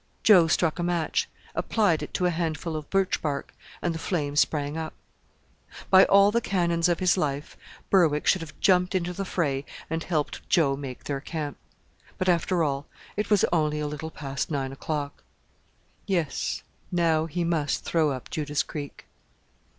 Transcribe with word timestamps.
Joe 0.23 0.47
struck 0.47 0.79
a 0.79 0.83
match, 0.83 1.29
applied 1.53 2.01
it 2.01 2.11
to 2.15 2.25
a 2.25 2.31
handful 2.31 2.75
of 2.75 2.89
birch 2.89 3.21
bark, 3.21 3.53
and 3.83 3.93
the 3.93 3.99
flame 3.99 4.35
sprang 4.35 4.75
up. 4.75 4.95
By 5.91 6.05
all 6.05 6.31
the 6.31 6.41
canons 6.41 6.89
of 6.89 6.99
his 6.99 7.17
life, 7.17 7.55
Berwick 7.91 8.25
should 8.25 8.41
have 8.41 8.59
jumped 8.59 8.95
into 8.95 9.13
the 9.13 9.25
fray 9.25 9.63
and 9.91 10.03
helped 10.03 10.41
Joe 10.49 10.75
make 10.75 11.03
their 11.03 11.21
camp; 11.21 11.57
but, 12.17 12.27
after 12.27 12.63
all, 12.63 12.87
it 13.15 13.29
was 13.29 13.45
only 13.53 13.79
a 13.79 13.85
little 13.85 14.09
past 14.09 14.49
nine 14.49 14.71
o'clock. 14.71 15.21
Yes. 16.07 16.63
Now 16.91 17.27
he 17.27 17.43
must 17.43 17.83
throw 17.85 18.09
up 18.09 18.31
Judas 18.31 18.63
Creek! 18.63 19.05